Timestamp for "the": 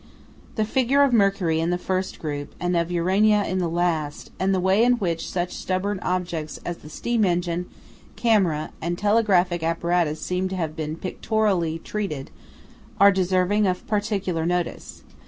0.55-0.65, 1.69-1.77, 3.59-3.69, 4.51-4.59, 6.77-6.89